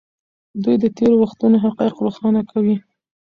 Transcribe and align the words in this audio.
دوی 0.63 0.75
د 0.83 0.85
تېرو 0.97 1.15
وختونو 1.23 1.55
حقایق 1.63 1.95
روښانه 2.05 2.41
کوي. 2.51 2.75